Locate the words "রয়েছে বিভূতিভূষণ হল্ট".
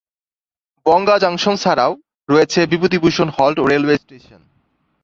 2.29-3.57